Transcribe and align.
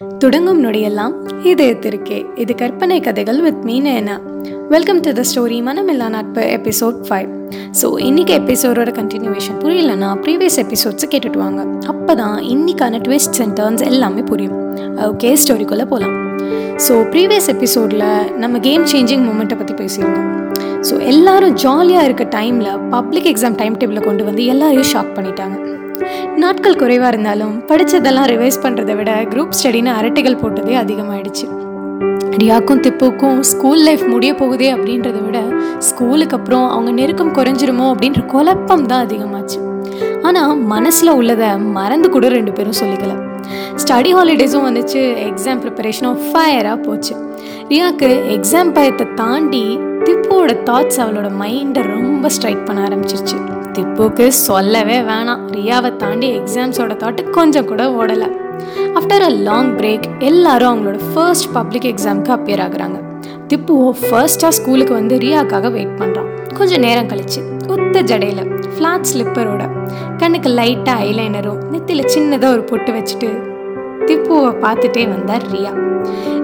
தொடங்கும் 0.00 0.60
நொடியெல்லாம் 0.64 1.14
இதயத்திற்கே 1.44 2.26
இது 2.38 2.54
கற்பனை 2.54 3.00
கதைகள் 3.00 3.40
with 3.40 3.62
Meena 3.64 4.16
welcome 4.70 5.00
to 5.00 5.10
the 5.10 5.22
story 5.22 5.58
மனமில்லா 5.62 6.08
நட்பு 6.08 6.42
எபிசோட் 6.50 6.98
ஃபைவ் 7.08 7.30
ஸோ 7.72 7.98
இன்னைக்கு 8.00 8.34
எபிசோடோட 8.34 8.92
கண்டினியூவேஷன் 8.92 9.58
புரியலன்னா 9.62 10.10
ப்ரீவியஸ் 10.22 10.58
எபிசோட்ஸை 10.58 11.08
கேட்டுட்டு 11.10 11.38
வாங்க 11.38 11.62
அப்போ 11.86 12.14
தான் 12.14 12.38
இன்னைக்கான 12.46 13.00
ட்விஸ்ட்ஸ் 13.00 13.42
அண்ட் 13.42 13.56
டர்ன்ஸ் 13.60 13.82
எல்லாமே 13.82 14.22
புரியும் 14.22 14.58
ஓகே 15.06 15.34
ஸ்டோரிக்குள்ளே 15.34 15.84
போகலாம் 15.84 16.16
ஸோ 16.78 16.96
ப்ரீவியஸ் 17.10 17.48
எபிசோடில் 17.48 18.08
நம்ம 18.36 18.58
கேம் 18.60 18.90
சேஞ்சிங் 18.92 19.24
மூமெண்ட்டை 19.24 19.58
பற்றி 19.58 19.76
பேசியிருந்தோம் 19.84 20.35
ஸோ 20.88 20.94
எல்லாரும் 21.12 21.54
ஜாலியாக 21.64 22.06
இருக்க 22.08 22.24
டைமில் 22.36 22.70
பப்ளிக் 22.94 23.28
எக்ஸாம் 23.32 23.58
டைம் 23.60 23.76
டேபிளை 23.80 24.02
கொண்டு 24.08 24.24
வந்து 24.28 24.42
எல்லாரையும் 24.52 24.90
ஷாக் 24.92 25.14
பண்ணிட்டாங்க. 25.16 25.56
நாட்கள் 26.42 26.80
குறைவாக 26.80 27.10
இருந்தாலும் 27.12 27.54
படித்ததெல்லாம் 27.68 28.28
ரிவைஸ் 28.32 28.62
பண்ணுறதை 28.64 28.94
விட 28.98 29.12
குரூப் 29.32 29.56
ஸ்டடின்னு 29.58 29.92
அரட்டைகள் 29.98 30.40
போட்டதே 30.42 30.74
அதிகமாகிடுச்சு 30.82 31.46
ரியாக்கும் 32.40 32.82
திப்புக்கும் 32.84 33.38
ஸ்கூல் 33.50 33.82
லைஃப் 33.86 34.04
முடிய 34.14 34.32
போகுதே 34.40 34.68
அப்படின்றத 34.74 35.18
விட 35.26 35.38
ஸ்கூலுக்கு 35.88 36.36
அப்புறம் 36.38 36.66
அவங்க 36.74 36.90
நெருக்கம் 36.98 37.32
குறைஞ்சிருமோ 37.38 37.86
அப்படின்ற 37.92 38.22
குழப்பம் 38.34 38.86
தான் 38.90 39.04
அதிகமாச்சு. 39.06 39.58
ஆனால் 40.28 40.52
மனசில் 40.74 41.16
உள்ளதை 41.20 41.48
மறந்து 41.78 42.10
கூட 42.16 42.28
ரெண்டு 42.28 42.52
பேரும் 42.52 42.78
சொல்லிக்கல. 42.82 43.14
ஸ்டடி 43.82 44.10
ஹாலிடேஸும் 44.18 44.66
வந்துச்சு. 44.68 45.02
எக்ஸாம் 45.28 45.60
ப்ரிப்பரேஷனும் 45.64 46.18
ஃபயராக 46.28 46.78
போச்சு. 46.86 47.14
ரியாக்கு 47.70 48.08
எக்ஸாம் 48.36 48.72
பயத்தை 48.78 49.06
தாண்டி 49.20 49.64
திப்புவோட 50.06 50.52
தாட்ஸ் 50.68 50.98
அவளோட 51.04 51.28
மைண்டை 51.42 51.82
ரொம்ப 51.94 52.28
ஸ்ட்ரைக் 52.28 52.66
பண்ண 52.66 52.80
ஆரம்பிச்சிருச்சு. 52.88 53.38
திப்புக்கு 53.76 54.26
சொல்லவே 54.28 54.98
வேணாம். 55.08 55.42
ரியாவை 55.56 55.90
தாண்டி 56.02 56.28
எக்ஸாம்ஸோட 56.40 56.94
தாட்டு 57.02 57.30
கொஞ்சம் 57.30 57.68
கூட 57.70 57.84
ஓடலை. 58.00 58.28
ஆஃப்டர் 58.98 59.24
அ 59.28 59.32
லாங் 59.48 59.72
பிரேக் 59.78 60.06
எல்லாரும் 60.28 60.70
அவங்களோட 60.70 61.00
ஃபர்ஸ்ட் 61.12 61.48
பப்ளிக் 61.56 61.88
எக்ஸாம்க்கு 61.92 62.32
அப்பியர் 62.36 62.62
ஆகுறாங்க. 62.66 62.98
திப்புவோ 63.50 63.88
ஃபர்ஸ்டாக 64.04 64.52
ஸ்கூலுக்கு 64.58 64.94
வந்து 64.94 65.16
ரியாக்காக 65.24 65.70
வெயிட் 65.76 65.96
பண்ணுறான் 66.00 66.30
கொஞ்சம் 66.58 66.84
நேரம் 66.86 67.10
கழிச்சு 67.10 67.40
ஒத்த 67.74 68.02
ஜடையில் 68.10 68.44
ஃப்ளாட் 68.74 69.08
ஸ்லிப்பரோட 69.12 69.62
கண்ணுக்கு 70.18 70.48
லைட்டாக 70.48 71.02
ஐலைனரும் 71.02 71.58
நெத்தியில் 71.72 72.08
சின்னதாக 72.16 72.50
ஒரு 72.50 72.62
பொட்டு 72.62 72.92
வச்சுட்டு 72.92 73.54
திப்புவை 74.06 74.50
பார்த்துட்டே 74.62 75.08
வந்தார் 75.08 75.42
ரியா. 75.42 75.72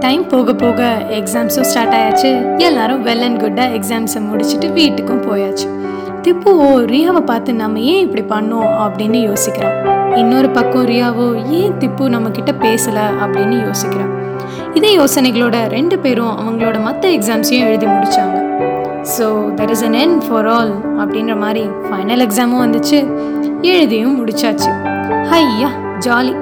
டைம் 0.00 0.26
போக 0.26 0.54
போக 0.54 1.06
எக்ஸாம்ஸும் 1.10 1.68
ஸ்டார்ட் 1.70 1.92
ஆயாச்சு. 1.92 2.58
எல்லாரும் 2.58 3.06
வெல் 3.06 3.22
அண்ட் 3.22 3.40
குட்டாக 3.40 3.74
எக்ஸாம்ஸை 3.74 4.22
முடிச்சுட்டு 4.32 4.66
வீட்டுக்கும் 4.74 5.26
போயாச்சு. 5.30 5.68
திப்புவோ 6.24 6.68
ரியாவை 6.90 7.20
பார்த்து 7.20 7.54
நம்ம 7.54 7.78
ஏன் 7.78 8.10
இப்படி 8.10 8.22
பண்ணோம்? 8.34 8.68
அப்படின்னு 8.84 9.18
யோசிக்கிறான். 9.30 9.74
இன்னொரு 10.14 10.50
பக்கம் 10.50 10.86
ரியாவோ 10.86 11.50
ஏன் 11.50 11.72
திப்பு 11.72 12.08
நம்ம 12.08 12.30
கிட்ட 12.30 12.52
பேசல? 12.52 12.98
அப்படின்னு 13.24 13.56
யோசிக்கிறான். 13.66 14.12
இதே 14.74 14.96
யோசனைகளோட 14.96 15.68
ரெண்டு 15.68 15.98
பேரும் 15.98 16.36
அவங்களோட 16.40 16.82
மற்ற 16.82 17.08
எக்ஸாம்ஸையும் 17.08 17.66
எழுதி 17.66 17.86
முடிச்சாங்க. 17.86 18.36
So 19.14 19.26
there 19.54 19.70
is 19.70 19.84
an 19.84 19.92
end 19.92 20.20
for 20.28 20.46
all 20.46 20.72
அப்படின்ற 20.98 21.36
மாதிரி 21.36 21.64
ஃபைனல் 21.88 22.24
எக்ஸாமும் 22.26 22.62
வந்துச்சு. 22.64 23.00
எழுதியும் 23.60 24.16
முடிச்சாச்சு. 24.20 24.70
ஹையா 25.32 25.70
ஜாலி. 25.98 26.34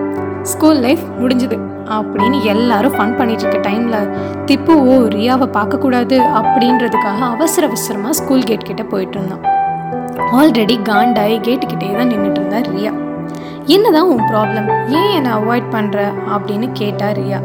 ஸ்கூல் 0.43 0.77
லைஃப் 0.77 1.03
முடிஞ்சுது 1.21 1.59
அப்படின்னு 1.97 2.43
எல்லாரும் 2.43 2.93
ஃபன் 2.93 3.17
பண்ணிட்டு 3.17 3.45
இருக்க 3.45 3.71
டைமில் 3.71 4.09
திப்புவோ 4.47 4.97
ரியாவை 5.17 5.49
பார்க்கக்கூடாது 5.59 6.19
அப்படின்றதுக்காக 6.41 7.19
அவசர 7.35 7.67
அவசரமாக 7.67 8.13
ஸ்கூல் 8.13 8.43
கேட் 8.43 8.69
கிட்ட 8.71 8.83
போயிட்டு 8.83 9.19
இருந்தான். 9.19 9.61
ஆல்ரெடி 10.19 10.77
காண்டாகி 10.89 11.37
கேட்டுக்கிட்டே 11.47 11.97
தான் 11.97 12.09
நின்றுட்டு 12.09 12.41
இருந்தா 12.41 12.59
ரியா. 12.71 12.93
என்னதான் 13.67 14.09
உன் 14.09 14.25
ப்ராப்ளம் 14.31 14.69
ஏன் 14.89 15.13
என்னை 15.15 15.33
அவாய்ட் 15.33 15.69
பண்ணுற 15.71 15.99
அப்படின்னு 16.35 16.73
கேட்டா 16.73 17.09
ரியா. 17.11 17.41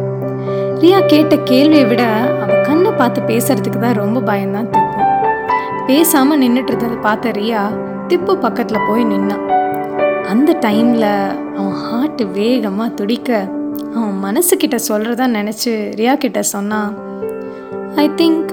ரியா 0.81 1.05
கேட்ட 1.07 1.35
கேள்வியை 1.35 1.85
விட 1.85 2.03
அவ 2.41 2.61
கண்ணை 2.61 2.91
பார்த்து 2.91 3.22
பேசுறதுக்கு 3.22 3.79
தான் 3.79 3.94
ரொம்ப 3.94 4.19
பயம்தான் 4.22 4.69
திப்பு. 4.72 5.03
பேசாமல் 5.88 6.38
நின்றுட்டு 6.38 6.72
இருந்ததை 6.72 6.97
பார்த்த 6.97 7.31
ரியா 7.31 7.61
திப்பு 8.07 8.38
பக்கத்தில் 8.38 8.85
போய் 8.88 9.03
நின்னான் 9.03 9.45
அந்த 10.29 10.57
டைமில் 10.61 11.09
அவன் 11.57 11.78
ஹார்ட் 11.85 12.23
வேகமாக 12.23 12.89
துடிக்க 12.89 13.31
அவன் 13.95 14.19
மனசுக்கிட்ட 14.23 14.75
சொல்கிறதா 14.89 15.28
நினச்சி 15.28 15.72
ரியா 15.95 16.16
கிட்ட 16.16 16.41
சொன்னான் 16.41 16.91
I 17.95 18.09
think 18.09 18.49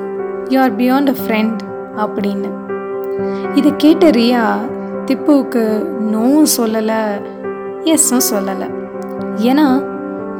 you 0.51 0.61
are 0.61 0.77
beyond 0.77 1.11
a 1.11 1.17
friend 1.27 1.61
அப்படின்னு. 1.97 2.64
இதை 3.59 3.71
கேட்ட 3.85 4.11
ரியா 4.19 4.45
திப்புவுக்கு 5.09 5.63
நோவும் 6.13 6.51
சொல்லலை 6.57 7.01
எஸ்ஸும் 7.95 8.27
சொல்லலை. 8.33 8.69
ஏன்னா 9.51 9.67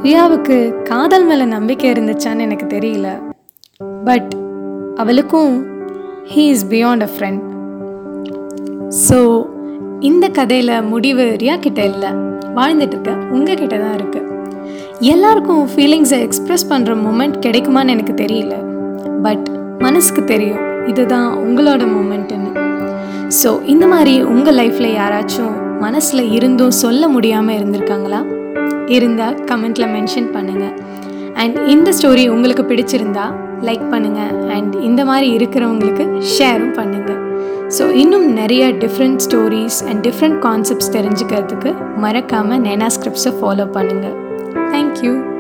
ரியாவுக்கு 0.05 0.57
காதல் 0.91 1.27
மேலே 1.31 1.45
நம்பிக்கை 1.55 1.89
இருந்துச்சான்னு 1.93 2.47
எனக்கு 2.47 2.67
தெரியல. 2.77 3.09
பட் 4.09 4.33
அவளுக்கும் 5.03 5.55
he 6.33 6.45
is 6.55 6.67
beyond 6.75 7.07
a 7.09 7.11
friend 7.15 7.43
so 9.07 9.19
இந்த 10.11 10.29
கதையில் 10.29 10.75
முடிவு 10.93 11.25
ரியா 11.43 11.57
கிட்ட 11.67 11.81
இல்லை. 11.93 12.11
வாழ்ந்துட்டு 12.59 12.95
இருக்க. 12.97 13.13
உங்ககிட்ட 13.37 13.77
தான் 13.85 13.95
இருக்கு. 13.95 14.21
எல்லாருக்கும் 15.13 15.63
ஃபீலிங்ஸை 15.73 16.19
எக்ஸ்ப்ரெஸ் 16.27 16.67
பண்ணுற 16.73 16.93
மூமெண்ட் 17.07 17.37
கிடைக்குமான்னு 17.47 17.95
எனக்கு 17.97 18.15
தெரியல. 18.23 18.55
பட் 19.27 19.47
மனசுக்கு 19.79 20.25
தெரியும். 20.25 20.63
இதுதான் 20.91 21.29
உங்களோட 21.45 21.83
மூமெண்ட்டுன்னு 21.95 22.51
ஸோ 23.29 23.65
இந்த 23.65 23.87
மாதிரி 23.87 24.23
உங்கள் 24.23 24.55
லைஃப்பில் 24.55 24.97
யாராச்சும் 24.97 25.81
மனசில் 25.81 26.33
இருந்தும் 26.33 26.71
சொல்ல 26.71 27.09
முடியாமல் 27.09 27.57
இருந்திருக்காங்களா? 27.57 28.21
இருந்தால் 28.87 29.35
கமெண்ட்டில் 29.35 29.87
மென்ஷன் 29.87 30.29
பண்ணுங்கள் 30.33 30.75
அண்ட் 31.35 31.59
இந்த 31.69 31.93
ஸ்டோரி 31.93 32.29
உங்களுக்கு 32.29 32.63
பிடிச்சிருந்தா 32.63 33.27
லைக் 33.63 33.91
பண்ணுங்கள் 33.91 34.51
அண்ட் 34.51 34.75
இந்த 34.77 35.05
மாதிரி 35.05 35.37
இருக்கிறவங்களுக்கு 35.37 36.21
ஷேரும் 36.39 36.73
பண்ணுங்கள் 36.73 37.21
ஸோ 37.79 37.91
இன்னும் 37.91 38.33
நிறைய 38.33 38.69
different 38.69 39.17
stories 39.17 39.85
and 39.89 40.07
different 40.07 40.39
concepts 40.43 40.93
தெரிஞ்சுக்கிறதுக்கு 40.93 41.75
மறக்காமல் 41.97 42.59
நேனா 42.59 42.87
ஸ்கிரிப்ட்ஸை 42.87 43.33
ஃபாலோ 43.41 43.67
பண்ணுங்கள் 43.73 44.17
தேங்க்யூ 44.73 45.34